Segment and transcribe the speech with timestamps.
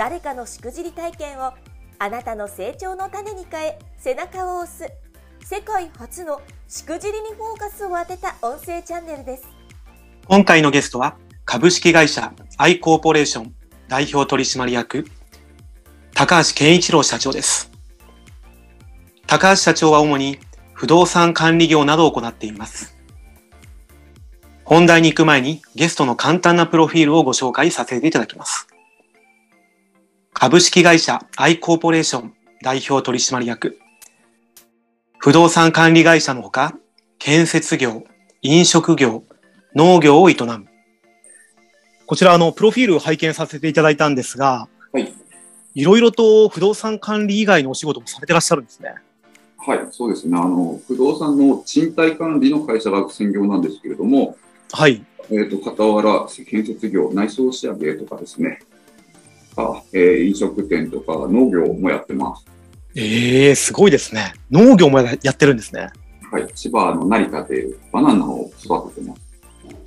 [0.00, 1.52] 誰かのしくじり体験を
[1.98, 4.90] あなたの成長の種に変え背中を押す。
[5.44, 9.44] 世界初のしくじりにフォーカスを当てた音声チャンネルです。
[10.26, 13.54] 今回のゲストは株式会社アイコーポレーション
[13.88, 15.04] 代表取締役
[16.14, 17.70] 高橋健一郎社長です。
[19.26, 20.38] 高橋社長は主に
[20.72, 22.96] 不動産管理業などを行っています。
[24.64, 28.69] 本題に行く前にゲストの簡単なプロフィールをご紹介させていただきます。
[30.42, 33.78] 株式会社アイコーポレーション代表取締役。
[35.18, 36.78] 不動産管理会社のほか、
[37.18, 38.04] 建設業、
[38.40, 39.22] 飲食業、
[39.76, 40.64] 農業を営む。
[42.06, 45.12] こちら、あの、プロフィールを拝見させていただいたんですが、はい。
[45.74, 48.94] いろいろと不動産管理以外のお仕事もされてらっしゃるんですね。
[49.58, 50.38] はい、そうですね。
[50.38, 54.38] あの、不動産の賃貸管理の会社が専業なんですけれども、
[54.72, 55.04] はい。
[55.28, 58.60] えっ、ー、と、傍ら、建設業、内装仕上げとかですね、
[59.54, 62.46] か、えー、飲食店とか農業もやってます。
[62.94, 64.34] ええー、すごいですね。
[64.50, 65.90] 農業もやってるんですね。
[66.30, 69.30] はい、千葉の成田でバナナを育ててます。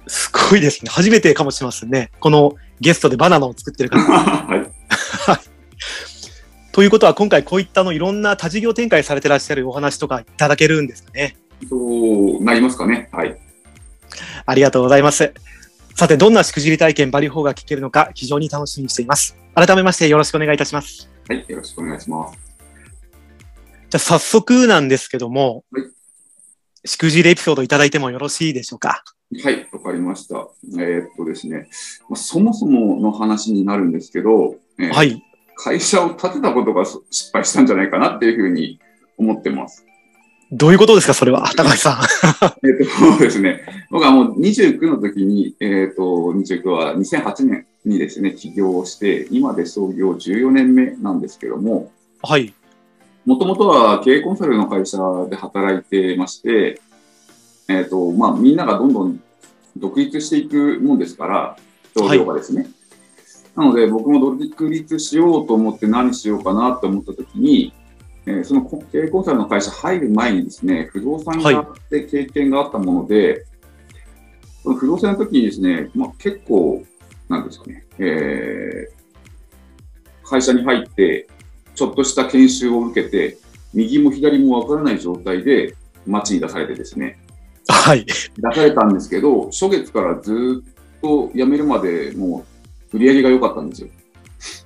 [0.08, 0.92] すごいですね。
[0.92, 2.12] 初めてかもしれませんね。
[2.20, 4.00] このゲストでバナナを作ってる方。
[4.12, 4.74] はい。
[6.74, 11.38] ということは今回こういったのいろんな多事業展開されてらっしゃるお話とかいただけるんですかね。
[11.70, 11.78] そ
[12.40, 13.10] うなりますかね。
[13.12, 13.38] はい。
[14.46, 15.34] ありがとうございます。
[15.96, 19.38] さて、どんなしくじり体験バリュー4が聞けるのか非常に楽しみにしています。
[19.54, 21.10] 改めましてよろしくお願いいたします。
[21.30, 22.38] はい、よろしくお願いします。
[23.90, 25.84] じゃあ早速なんですけども、はい、
[26.88, 29.04] しくじりエピソードいただいてもよろしいでしょうか？
[29.44, 30.48] はい、わかりました。
[30.80, 31.70] えー、っとですね、
[32.10, 35.24] まあ、そもそもの話になるんですけど、えー、はい。
[35.56, 38.80] 会社を建てたことが失敗したんじゃないかなっていうふうに
[39.18, 39.86] 思ってます。
[40.56, 42.68] どういうことですか、それは、 高橋さん。
[42.68, 43.62] えっと、そうですね。
[43.90, 51.92] 僕はもう29の時に、えっ、ー、と、29は2008年にですね、起業して、今で創業14年目なんですけども、
[52.22, 52.54] はい。
[53.26, 54.98] もともとは経営コンサルの会社
[55.28, 56.80] で働いてまして、
[57.68, 59.20] えっ、ー、と、まあ、みんながどんどん
[59.76, 61.58] 独立していくもんですから、
[61.98, 62.68] 創業がですね。
[63.56, 67.74] はい、なので、僕も独立しようと思って何しようかなと思った時に、
[68.26, 73.46] えー、その経営コンサルの会社入る前にですね、不動産があって経験があったもので、
[74.64, 76.84] はい、不動産の時にですね、まあ、結構、
[77.28, 81.28] なんですかね、えー、会社に入って、
[81.76, 83.38] ちょっとした研修を受けて、
[83.74, 87.20] 右も左もわからない状態で街に出されてですね、
[87.68, 88.06] はい。
[88.06, 88.16] 出
[88.54, 92.46] されたんですけど、初月からずっと辞めるまでも
[92.94, 93.90] う売り上げが良かったんですよ。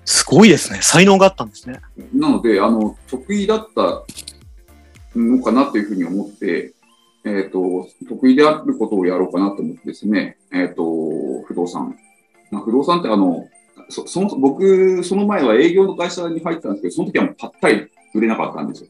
[0.06, 0.80] すごいですね。
[0.82, 1.80] 才能があったんですね。
[2.14, 4.04] なので、あの、得意だった
[5.16, 6.74] のかなというふうに思って、
[7.26, 11.96] えっ、ー、と、得意であることをやろうかなと思ってですね、えっ、ー、と、不動産。
[12.52, 13.48] まあ、不動産ってあの、
[13.90, 18.90] そその僕、その前は営業の会社に入ったんですけど、その時はもうぱったり売れなかったんですよ。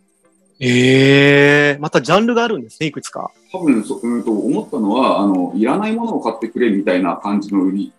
[0.60, 3.32] ええー、またジャンルがあるんですね、いくつか。
[3.52, 7.94] 多分そ、うんと思ったのは、あの、いらないものを買ってくれみたいな感じの売り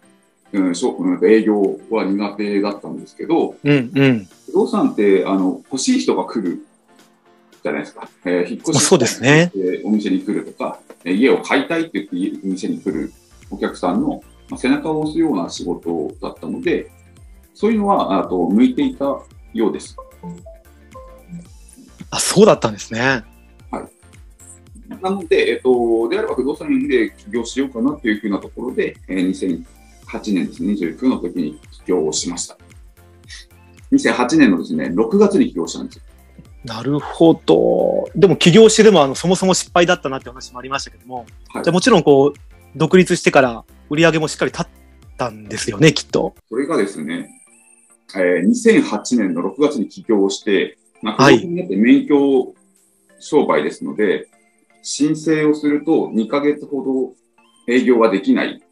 [0.53, 6.65] うん、しょうん、営業は苦手だったんですけど、うんうん、不動産ってあの欲しい人が来る
[7.63, 8.09] じゃないですか。
[8.25, 9.53] えー、引っ越しそうですね、
[9.85, 13.13] お店に来るとか、家を買いたいって言って店に来る
[13.51, 16.91] お客さんの、まあ、背中を押すような仕事だったので、
[17.55, 19.05] そういうのはあと向いていた
[19.53, 19.97] ようです。
[22.11, 23.25] あ、そうだったんですね。
[23.71, 25.03] はい。
[25.03, 29.65] なので、えっと、であれば不動産で起業しようかなというふうなところで、えー、8
[30.32, 32.56] 年ですね、29の時に起業をしました。
[33.93, 36.02] 2008年のですね、6月に起業したんですよ。
[36.64, 38.10] なるほど。
[38.14, 42.38] でも起業してでもあのそもそも失敗だったなって話もありましたけども、はい、じゃもちろんこう
[42.76, 44.66] 独立してから売り上げもしっかり立っ
[45.16, 46.34] たんですよね、きっと。
[46.49, 47.31] それがですね、
[48.14, 52.55] えー、2008年の6月に起業して、まあ、不動って免許
[53.20, 54.26] 商売ですので、はい、
[54.82, 58.62] 申請をすると2ヶ月ほど営業はできない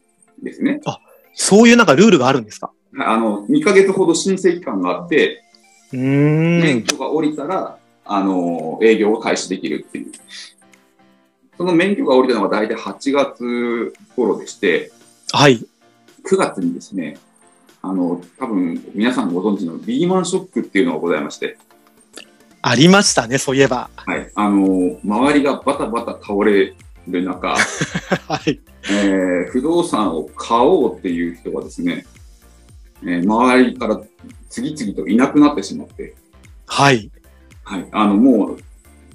[0.43, 0.81] ですね。
[0.85, 0.99] あ、
[1.39, 2.71] そういうなんかルールがあるんですか？
[2.99, 5.43] あの、2ヶ月ほど申請期間があって、
[5.93, 6.59] うん。
[6.61, 10.11] 免許が降りたら、あの、営業を開始できるっていう。
[11.57, 14.91] その免許が降りたのが大体8月頃でして、
[15.31, 15.63] はい。
[16.25, 17.17] 9月にですね、
[17.81, 21.57] ああの、多分皆さんご存知のリーマンショックっていうのがございまして、
[22.61, 23.89] ありましたね、そういえば。
[23.95, 24.29] はい。
[24.35, 26.73] あの、周りがバタバタ倒れ
[27.07, 27.55] る中、
[28.27, 28.59] はい。
[28.89, 32.05] えー不動産を買おうっていう人がですね、
[33.03, 34.01] えー周りから
[34.49, 36.15] 次々といなくなってしまって、
[36.65, 37.09] はい。
[37.63, 37.87] はい。
[37.91, 38.57] あの、もう、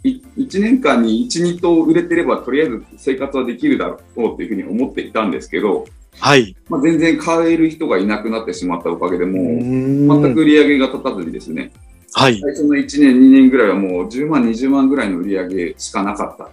[0.04, 5.86] い1年間に1、2棟売れてれば、とりあえず生活はできるだろうっていうふうに思っていたんですけど、
[6.18, 6.54] はい。
[6.68, 11.72] まあ、全然買える人がいなくなってしまったおかげでもう、全全く売り上げが立たずにですね、
[12.12, 12.38] はい。
[12.40, 16.50] 最初の1年、2年ぐらいはもう10万、20万ぐらいの売り上げしかなかった。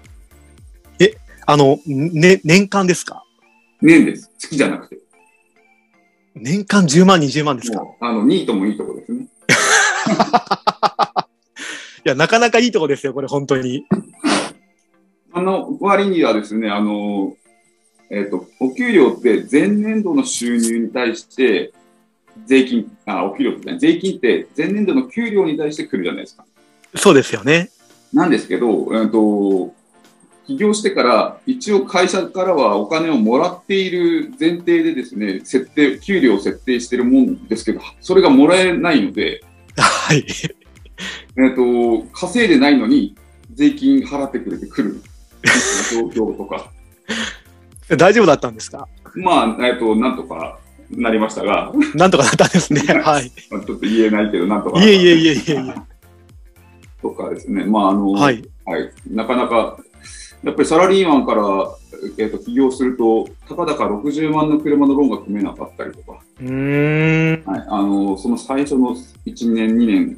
[1.51, 3.24] あの、ね、年間ですか？
[3.81, 4.30] 年です。
[4.38, 5.00] 月じゃなくて。
[6.36, 7.81] 年間10万、20万ですか？
[8.01, 9.25] あの、ニートもいいとこですね。
[12.06, 13.84] いや、なかなかいいとこですよ、これ、本当に。
[15.34, 17.36] あの、割にはですね、あの、
[18.12, 21.74] えっ、と、お給料って前年度の収入に対して、
[22.45, 26.45] 税金、あ、お給料ってね、税金って前年度の給料に対して来るじゃないですか。
[26.95, 27.72] そうですよね。
[28.13, 29.74] なんですけど、えっ、と、
[30.50, 39.44] 起業してから、一応会社からはお金をもらっている前提でですね、設定、給料を設定してるもんですけど、それがもらえないので、
[39.78, 40.25] はい。
[41.38, 43.16] えっ、と、稼いでないのに
[43.54, 45.01] 税金払ってくれてくる
[45.92, 46.72] 状況とか、
[47.95, 48.88] 大丈夫だったんですか？
[49.13, 50.57] まあ、えっ、と、なんとか
[50.90, 52.81] なりましたが、なんとかなったんですね。
[53.04, 53.31] はい。
[53.52, 54.84] まあちょっと言えないけど、なんとか。
[54.84, 55.75] いえいえいえいえいえ。
[57.04, 58.31] とかですね、まあ、あの、は。
[58.31, 58.44] い。
[58.66, 58.92] はい。
[59.10, 59.80] なかなか、
[60.44, 61.44] やっぱりサラリーマンから、
[62.18, 67.46] えっ、と、起業すると、たかだか60万の車のローンが組めなかったりとか、うーん。
[67.46, 67.66] はい。
[67.68, 68.96] あの、その最初の
[69.26, 70.18] 1年、2年、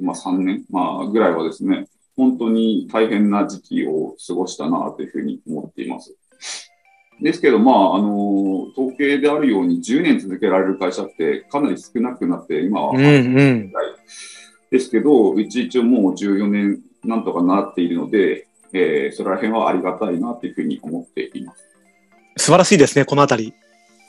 [0.00, 1.86] まあ3年、まあぐらいはですね、
[2.16, 6.16] 本当に大変な時期を過ごしたなというふうに思っています。
[7.20, 13.72] ですけど、まあ、あの、統計であるように10年続けられる会社ってかなり少なくなって、今はうんうん。
[14.70, 21.64] ですけど、うち一応もう14年なんとかなっているので、えーそれら辺はありがたいなというふうに思っています。
[22.36, 23.52] 素晴らしいですね、このあたり。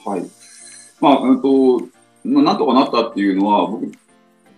[0.05, 0.23] はい。
[1.01, 1.79] まあ、うんと、
[2.23, 3.91] まあなんとかなったっていうのは、僕、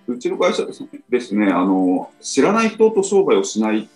[0.07, 3.90] うちの会社ですね、ですねあの、知らない人と商売をしない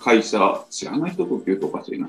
[0.00, 2.08] 会社、知らない人とって言うとおかしいな。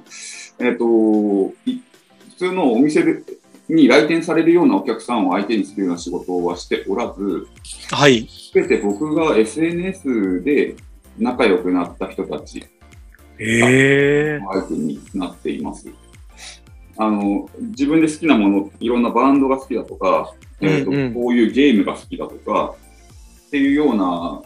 [0.59, 1.81] えっ、と、い
[2.29, 3.21] 普通のお店で
[3.69, 7.47] に来店されるようなお客さんを相手にするような仕事はしておらず、
[7.91, 8.27] はい。
[8.27, 10.75] すべて僕が SNS で
[11.17, 12.65] 仲良くなった人たち
[13.39, 15.87] ええ相手になっています。
[16.97, 22.75] あの、自分で好きなもの、いろんなバンドが好きだとか、えーとうんうんこういうゲームが好きだとか、
[23.47, 24.43] っていうような好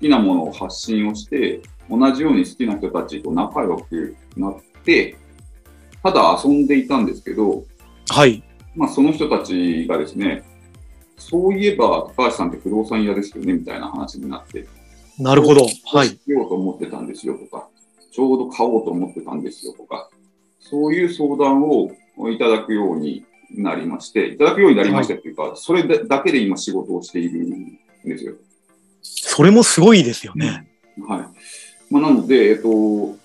[0.00, 1.60] きなものを発信をして、
[1.90, 5.16] 同じように好きな人たちと仲良くなって、
[6.02, 7.64] ただ遊んでいたんですけど、
[8.08, 8.42] はい。
[8.74, 10.44] まあその人たちがですね、
[11.18, 14.66] そういえば高橋さんって不動産屋ですよねみたいな話になって、
[15.18, 15.66] なるほど。
[15.92, 16.08] はい。
[16.08, 17.68] しようと思ってたんですよとか、
[18.16, 20.08] ちょうど買おうと思ってたんですよとか、
[20.58, 21.90] そういう相談を
[22.30, 28.32] いただくようになりまして、いただくようになりましてっていうか、それだだけで今仕事をしているんですよ。
[29.02, 30.66] それもすごいですよね。
[31.06, 31.92] はい。
[31.92, 33.18] まあ、なので、えっと、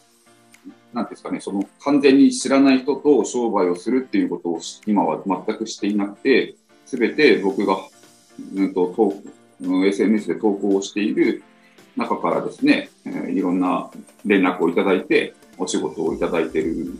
[0.91, 7.77] なんですかね、その完全に知らない人と商売をするっていうことをし今は全くしていなくて、すべて僕が、
[8.55, 9.15] うんと、投
[9.61, 11.43] うん SNS で投稿をしている
[11.97, 13.89] 中からですね、えーいろんな
[14.25, 16.99] 連絡をいただいて、お仕事をいただいている、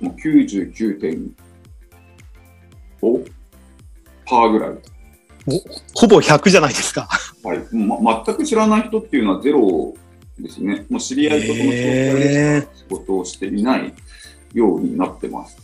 [0.00, 1.34] もう99.5%
[4.26, 4.70] パーぐらい。
[5.94, 7.08] ほぼ100じゃないですか。
[7.42, 7.58] はい。
[7.74, 9.94] ま、全く知らない人っていうのはゼロ
[10.38, 10.84] ですね。
[10.90, 11.74] もう知り合いとその紹介
[12.20, 13.94] で仕事をしていない
[14.52, 15.56] ようになってます。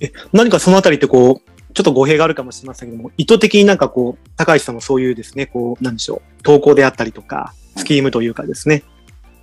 [0.00, 8.82] え、何かそのあたりってこう、ちょっと語弊があるかもしれませんけども、意図的になんかこう、高橋さんもそういうですね、こう、なんでしょう、投稿であったりとか、スキームというかですね、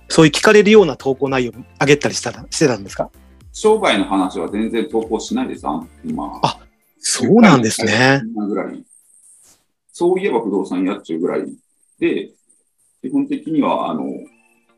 [0.08, 3.10] そういう聞かれるような投稿内容を上げたりしたらしてたんですか？
[3.52, 5.64] 商売の話は全然投稿しないです、
[6.04, 6.40] 今。
[6.42, 6.60] あ
[7.00, 8.22] そうなんですね。
[8.36, 8.84] ぐらい。
[9.92, 11.46] そういえば不動産やっちゅうぐらい
[11.98, 12.30] で、
[13.02, 14.04] 基本的には、あの、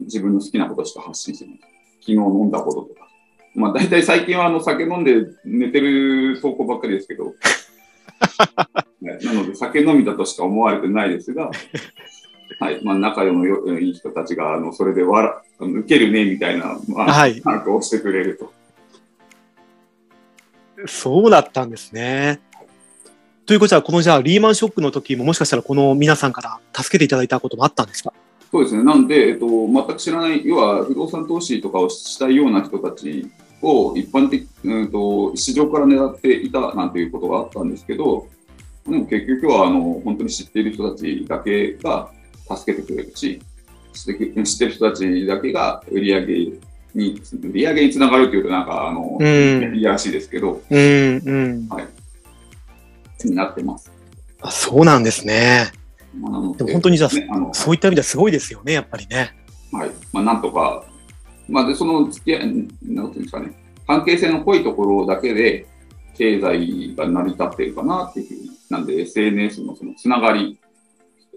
[0.01, 1.61] 自分の好きなことしか発信してない。
[2.01, 3.10] 昨日飲んだこととか。
[3.55, 7.35] まあ、大体最近は、あの、酒飲んで寝てる投稿ばっかりですけど。
[9.03, 11.51] ねなので、酒飲みだとしか思われてないですが、
[12.61, 12.85] はい。
[12.85, 17.41] まあ、仲良のよいい人たちが、あの、それで受けるね、みたいな、まあ、はい。
[17.45, 18.53] なんか押してくれると。
[20.87, 22.41] そうだったんですね。
[23.47, 28.13] ということは、このじゃあ、リーマンショックの時ももしかしたらこの皆さんから助けていただいたこともあったんですか？
[28.51, 28.83] そうですね。
[28.83, 33.31] なんで、えっと、全く知らない、要は不動産投資とかをしたいような人たち
[33.63, 38.27] を一般的、うんと、市場から狙っていたなんていうことがあったんですけど、
[38.89, 42.11] でも結局は、あの、本当に知っている人たちだけが
[42.49, 43.41] 助けてくれるし、
[43.93, 46.35] 知ってる人たちだけが売り上げ
[46.95, 51.69] に、売り上げにつながるというと、なんか、あの、うんいやらしいですけど、うん、うん。
[53.25, 53.93] になってます。
[54.41, 55.71] あそうなんですね。
[56.13, 59.37] でも本当にじゃあね、あの、そういった意味ではすごいですよね、やっぱりね。
[59.73, 59.91] はい。
[60.13, 60.85] まあ、なんとか、
[61.49, 63.53] まあ、で、その付き合い、なんていうんですかね、
[63.87, 65.67] 関係性の濃いところだけで、
[66.17, 70.59] 経済が成り立っているかなっていうふうに、なんで SNS のそのつながり、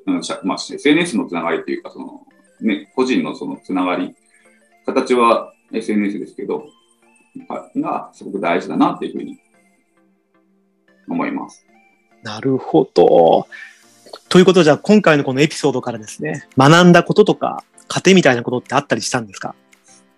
[0.05, 2.21] うんしゃまあ、SNS のつながりっていうか、その、
[2.61, 4.13] ね、個人のそのつながり、
[4.85, 6.65] 形は SNS ですけど、
[7.47, 9.39] はがすごく大事だなっていうふうに
[11.07, 11.65] 思います。
[12.21, 13.47] なるほど。
[14.29, 19.55] ということ、じゃあ今回のこのエピソードからですね、学んだこととか、糧みたいなことってあったりしたんですか？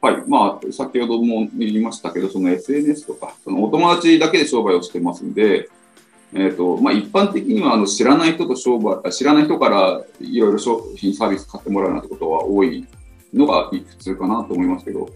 [0.02, 0.24] はい。
[0.28, 5.70] まあ、先ほども言いましたけど、その SNS とか、そのお友達だけで商売をしてますんで、
[6.34, 12.86] えっ、と、まあ、一般的には、あの、知らない人と商売、知らない人からいろいろ商品、サービス買ってもらうなんてことは多い
[13.34, 15.10] のが普通かなと思いますけど、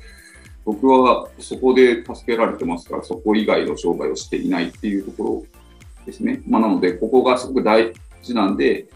[0.65, 6.41] 僕はそこで助けられてますから、そこ以外の商売をしていないっていうところですね。
[6.47, 8.87] まあ、なので、ここがすごく大事なんで、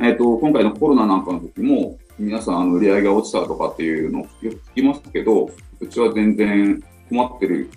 [0.00, 7.70] えっ、と、今回のコロナなんかの時も、皆さん、あの、売り上げが落ちたとかっていうのをよく聞きますけど、うちは全然困ってる、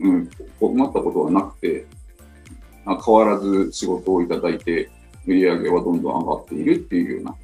[0.00, 1.86] うん、困ったことはなくて、
[2.84, 4.90] 変わらず仕事をいただいて、
[5.26, 7.36] 売り上げはどんどん上がっているっていうような。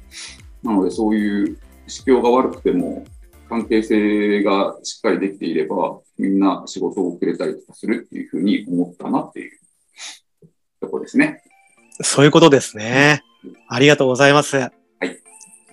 [0.63, 3.05] なので、そういう指標が悪くても、
[3.49, 9.59] 関係性がしっかりできていれば、みんな仕事を遅れたりとかするっていうふうに思ったなっていう
[10.79, 11.43] とこですね。
[12.03, 13.23] そういうことですね。
[13.67, 14.57] ありがとうございます。
[14.57, 14.71] はい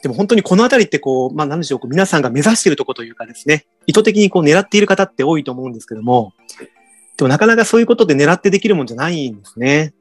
[0.03, 6.35] でも本当にこのあたりってこう、まあ何でしょう、皆さんが目指しているところというかですね、意図的にこう狙っている方って多いと思うんですけども、
[7.17, 9.93] でもなかなかそういうことで狙ってできるもんじゃないんですね。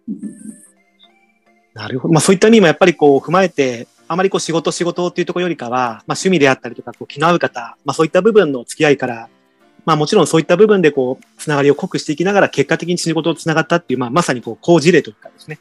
[1.73, 2.13] なるほど。
[2.13, 9.29] まあそういった意味もやっぱりこう踏まえて、あまりこう仕事仕事っていうところよりかは、まあ趣味であったりとか、こう気の合う方、まあそういった部分の付き合いから、
[9.85, 15.59] まあもちろんそういった部分でこう、つながりを濃くしていきながら結果的に仕事とつながったっていう、まあまさにこう、好事例というかですね。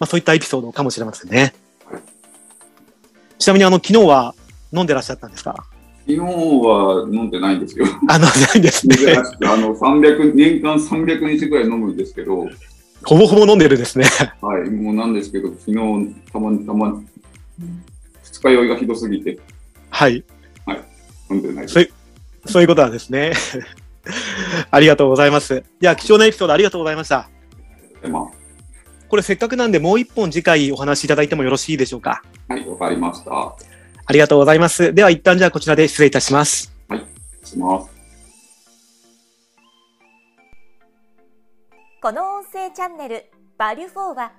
[0.00, 1.54] まあそういったエピソードかもしれませんね。
[3.38, 4.34] ちなみにあの、昨日は
[4.72, 5.64] 飲んでらっしゃったんですか？
[6.06, 7.86] 昨日は飲んでないんですよ。
[8.08, 8.96] あ、飲んでないんですね。
[9.46, 12.48] あの、300、年間300日ぐらい飲むんですけど、
[13.04, 14.04] ほぼほぼ飲んでるですね。
[14.42, 17.06] はい、もうなんですけど、昨日、たまにたまに、
[18.24, 19.38] 二日酔いがひどすぎて、
[19.90, 20.24] はい。
[21.30, 21.74] 飲んでないです。
[21.74, 21.92] そういう、
[22.46, 23.32] そういうことなんですね。
[24.70, 25.62] ありがとうございます。
[25.80, 27.28] いや、貴重なエピソードありがとうございました。
[29.10, 32.22] まこれせっかくなんでもう一本次回お話しいただいてもよろしいでしょうか？
[32.48, 33.32] あ、はい、わかりました。
[33.32, 34.94] ありがとうございます。
[34.94, 36.72] では一旦じゃあこちらで失礼いたします。
[37.42, 37.90] します。
[42.02, 43.26] この音声チャンネル
[43.58, 44.32] 「バリュフォーは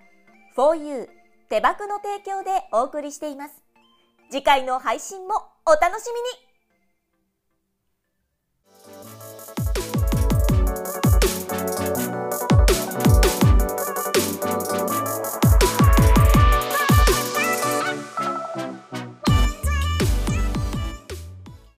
[0.58, 1.08] 4U
[1.50, 3.62] 手箱の提供でお送りしています
[4.32, 5.36] 次回の配信も
[5.68, 6.51] お楽しみに